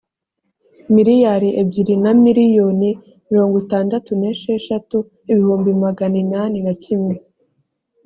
[0.95, 2.89] miliyari ebyiri na miliyoni
[3.29, 4.97] mirongo itandatu n esheshatu
[5.31, 7.15] ibihumbi magana inani na kimwe